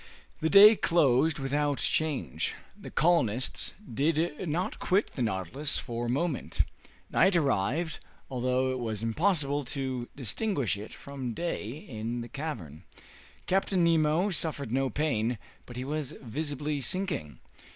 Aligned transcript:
The 0.39 0.49
day 0.49 0.75
closed 0.75 1.37
without 1.37 1.77
change. 1.77 2.55
The 2.75 2.89
colonists 2.89 3.75
did 3.93 4.49
not 4.49 4.79
quit 4.79 5.11
the 5.13 5.21
"Nautilus" 5.21 5.77
for 5.77 6.07
a 6.07 6.09
moment. 6.09 6.61
Night 7.11 7.35
arrived, 7.35 7.99
although 8.27 8.71
it 8.71 8.79
was 8.79 9.03
impossible 9.03 9.63
to 9.65 10.09
distinguish 10.15 10.75
it 10.75 10.91
from 10.91 11.35
day 11.35 11.69
in 11.69 12.21
the 12.21 12.29
cavern. 12.29 12.83
Captain 13.45 13.83
Nemo 13.83 14.31
suffered 14.31 14.71
no 14.71 14.89
pain, 14.89 15.37
but 15.67 15.77
he 15.77 15.85
was 15.85 16.13
visibly 16.13 16.81
sinking. 16.81 17.37